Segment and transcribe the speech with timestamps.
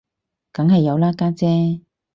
[0.51, 1.81] 梗有啦家姐